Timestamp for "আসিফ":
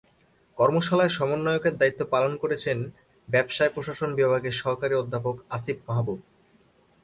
5.49-5.77